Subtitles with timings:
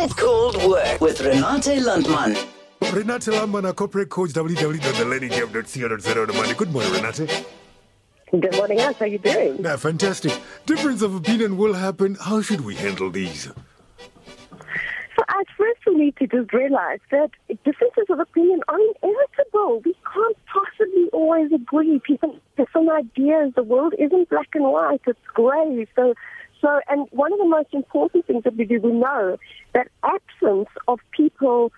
[0.00, 2.34] Net Cold Work with Renate Landman.
[2.80, 6.26] Renate Landman, corporate coach, www.thelearninggame.co.za.
[6.32, 6.54] Money.
[6.54, 7.44] Good morning, Renate.
[8.30, 8.94] Good morning, Ash.
[8.94, 9.62] How you doing?
[9.62, 10.32] Yeah, fantastic.
[10.64, 12.14] Difference of opinion will happen.
[12.18, 13.42] How should we handle these?
[13.42, 13.52] So,
[15.28, 19.82] Ash, first we need to just realize that differences of opinion are inevitable.
[19.84, 21.98] We can't possibly always agree.
[21.98, 23.52] People have some ideas.
[23.54, 25.86] The world isn't black and white; it's grey.
[25.94, 26.14] So,
[26.60, 29.36] so, and one of the most important things that we do, we know
[29.72, 31.72] that absence of people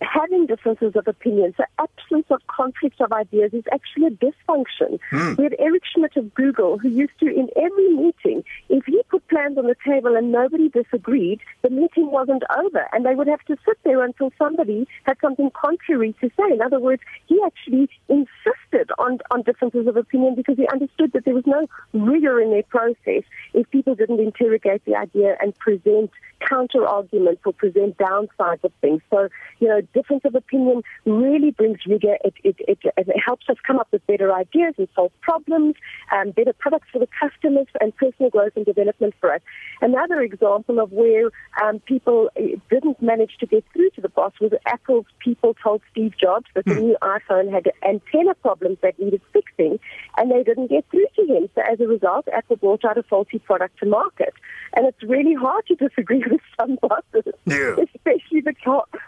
[0.00, 4.98] having differences of opinion, so absence of conflicts of ideas is actually a dysfunction.
[5.12, 5.36] Mm.
[5.38, 9.26] We had Eric Schmidt of Google who used to, in every meeting, if he put
[9.28, 13.44] plans on the table and nobody disagreed, the meeting wasn't over and they would have
[13.46, 16.52] to sit there until somebody had something contrary to say.
[16.52, 21.24] In other words, he actually insisted on, on differences of opinion because he understood that
[21.24, 23.22] there was no rigor in their process
[23.52, 26.10] if people didn't interrogate the idea and present
[26.48, 29.00] counter arguments or present downsides of things.
[29.10, 29.28] So,
[29.60, 32.16] you know, difference of opinion really brings rigor.
[32.24, 35.74] It, it, it, it helps us come up with better ideas and solve problems,
[36.12, 39.40] um, better products for the customers, and personal growth and development for us.
[39.80, 41.30] Another example of where
[41.62, 45.82] um, people eh, didn't manage to get through to the boss was Apple's people told
[45.90, 46.80] Steve Jobs that the hmm.
[46.80, 49.78] new iPhone had antenna problems that needed fixing,
[50.16, 51.48] and they didn't get through to him.
[51.54, 54.34] So as a result, Apple brought out a faulty product to market.
[54.76, 57.76] And it's really hard to disagree with some bosses, yeah.
[57.82, 58.54] especially the,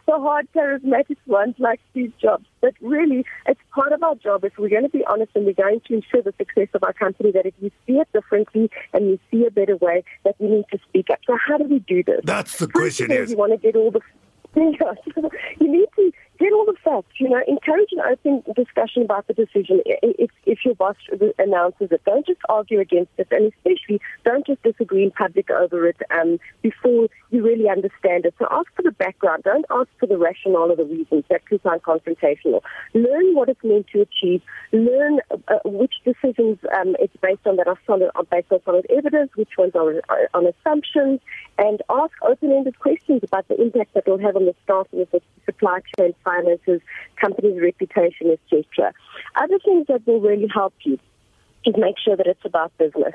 [0.06, 2.47] the hard, charismatic ones like Steve Jobs.
[2.61, 5.53] But really, it's part of our job if we're going to be honest and we're
[5.53, 9.06] going to ensure the success of our company that if you see it differently and
[9.06, 11.19] you see a better way, that we need to speak up.
[11.27, 12.20] So how do we do this?
[12.25, 13.11] That's the question.
[13.11, 14.01] Is You want to get all the
[14.56, 17.19] you need to get all the facts.
[17.19, 19.81] You know, encourage an open discussion about the decision.
[19.84, 20.97] If, if your boss
[21.39, 25.87] announces it, don't just argue against it, and especially don't just disagree in public over
[25.87, 28.34] it um, before you really understand it.
[28.39, 29.45] So ask for the background.
[29.45, 31.25] Don't ask for the rationale or the reasons.
[31.31, 32.61] That can sound confrontational.
[32.95, 34.42] Learn what it's meant to achieve.
[34.73, 38.86] Learn uh, which decisions um, it's based on that are solid, are based on solid
[38.91, 41.20] evidence, which ones are, are on assumptions,
[41.58, 45.20] and ask open-ended questions about the impact that will have on the staff and the
[45.45, 46.81] supply chain finances,
[47.20, 48.92] company's reputation, etc.
[49.37, 50.98] Other things that will really help you
[51.64, 53.14] is make sure that it's about business.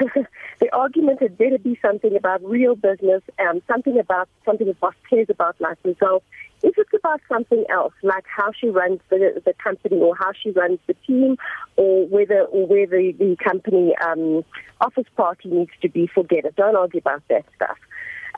[0.60, 4.94] the argument had better be something about real business, um, something about something the boss
[5.10, 6.24] cares about, like results.
[6.62, 10.50] If it's about something else, like how she runs the, the company or how she
[10.50, 11.36] runs the team,
[11.76, 14.44] or whether or where the, the company um,
[14.80, 16.56] office party needs to be, forget it.
[16.56, 17.78] Don't argue about that stuff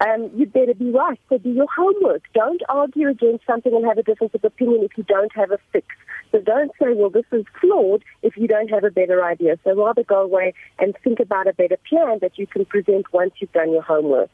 [0.01, 1.21] um, you better be right.
[1.29, 2.23] So do your homework.
[2.33, 5.59] Don't argue against something and have a difference of opinion if you don't have a
[5.73, 5.87] fix.
[6.33, 9.59] So don't say, well, this is flawed if you don't have a better idea.
[9.65, 13.33] So rather go away and think about a better plan that you can present once
[13.41, 14.31] you've done your homework.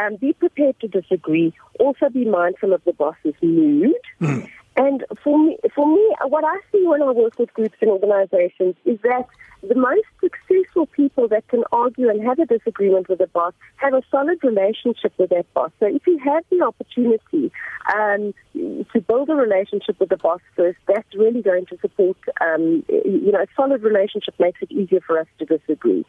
[0.00, 1.52] Um, be prepared to disagree.
[1.78, 3.94] Also be mindful of the boss's mood.
[4.20, 4.48] Mm.
[4.76, 8.76] And for me, for me, what I see when I work with groups and organizations
[8.84, 9.26] is that
[9.62, 10.06] the most
[10.46, 14.38] successful people that can argue and have a disagreement with a boss have a solid
[14.42, 15.70] relationship with that boss.
[15.80, 17.52] So if you have the opportunity
[17.94, 22.84] um, to build a relationship with the boss first, that's really going to support, um,
[22.88, 26.04] you know, a solid relationship makes it easier for us to disagree.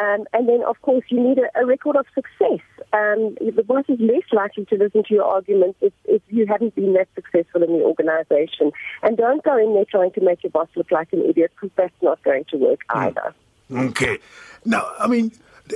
[0.00, 2.60] Um, and then, of course, you need a, a record of success.
[2.92, 6.74] Um, the boss is less likely to listen to your arguments if, if you haven't
[6.74, 8.70] been that successful in the organization.
[9.02, 11.74] And don't go in there trying to make your boss look like an idiot because
[11.76, 12.96] that's not going to work mm.
[12.96, 13.34] either.
[13.72, 14.18] Okay.
[14.64, 15.32] Now, I mean,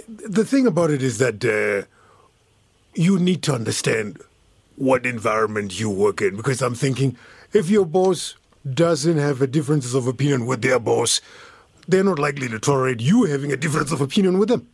[0.09, 1.87] the, thing about it is that uh,
[2.95, 4.19] you need to understand
[4.77, 7.17] what environment you work in because I'm thinking
[7.53, 8.37] if your boss
[8.73, 11.21] doesn't have a differences of opinion with their boss,
[11.87, 14.69] they're not likely to tolerate you having a difference of opinion with them.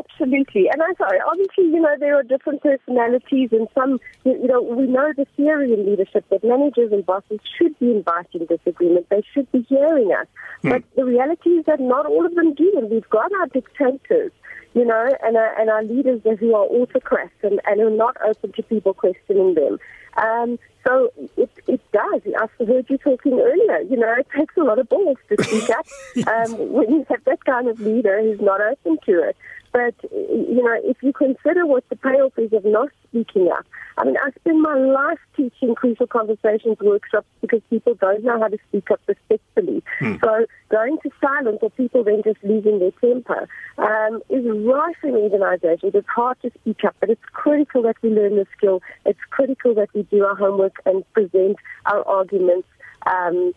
[0.00, 0.68] Absolutely.
[0.68, 4.86] And I'm sorry, obviously, you know, there are different personalities and some, you know, we
[4.86, 9.08] know the theory in leadership that managers and bosses should be inviting disagreement.
[9.10, 10.26] They should be hearing us.
[10.62, 10.70] Hmm.
[10.70, 12.72] But the reality is that not all of them do.
[12.76, 14.32] And we've got our dictators,
[14.74, 18.52] you know, and, our, and our leaders who are autocrats and, and are not open
[18.52, 19.78] to people questioning them.
[20.16, 22.22] Um, so it, it does.
[22.38, 23.80] I heard you talking earlier.
[23.82, 25.86] You know, it takes a lot of balls to speak up
[26.26, 29.36] um, when you have that kind of leader who's not open to it.
[29.72, 33.64] But, you know, if you consider what the payoff is of not speaking up,
[33.98, 38.48] I mean, I spend my life teaching crucial conversations workshops because people don't know how
[38.48, 39.82] to speak up respectfully.
[39.98, 40.16] Hmm.
[40.22, 45.14] So going to silence or people then just losing their temper um, is rife in
[45.14, 45.94] organizations.
[45.94, 48.82] It's hard to speak up, but it's critical that we learn the skill.
[49.06, 52.66] It's critical that we do our homework and present our arguments
[53.06, 53.52] um,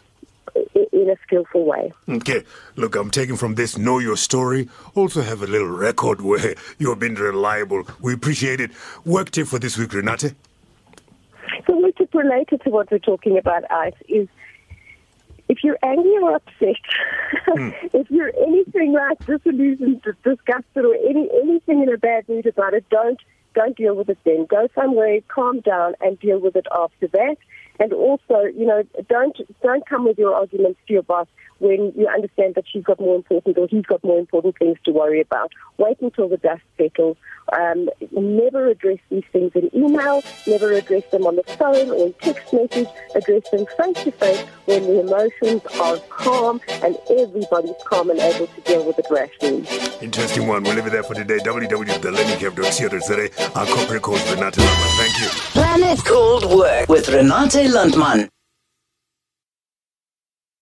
[0.92, 1.92] in a skillful way.
[2.08, 2.44] Okay,
[2.76, 4.70] look, I'm taking from this know your story.
[4.96, 7.84] Also have a little record where you've been reliable.
[8.00, 8.72] We appreciate it.
[9.06, 10.36] Work tip for this week, Renate.
[11.68, 14.28] So, work tip related to what we're talking about, Ice, is
[15.50, 16.76] if you're angry or upset,
[17.50, 17.74] mm.
[17.94, 22.86] if you're anything like disillusioned, disgusted, or any anything in a bad mood about it,
[22.90, 23.20] don't
[23.54, 24.46] don't deal with it then.
[24.46, 27.38] Go somewhere, calm down, and deal with it after that.
[27.80, 31.28] And also, you know, don't don't come with your arguments to your boss
[31.60, 34.92] when you understand that she's got more important or he's got more important things to
[34.92, 35.52] worry about.
[35.78, 37.18] Wait until the dust settles.
[37.52, 40.22] Um, never address these things in email.
[40.48, 42.88] Never address them on the phone or in text message.
[43.16, 48.48] Address them face to face when the emotions are calm and everybody's calm and able
[48.48, 49.66] to deal with it rationally.
[50.02, 50.64] Interesting one.
[50.64, 51.38] We'll leave it there for today.
[51.40, 53.30] www.thelearninggame.co.za.
[53.58, 54.90] Our corporate code, Renate Landman.
[54.98, 55.28] Thank you.
[55.52, 58.30] Planet Cold Work with Renate Landman.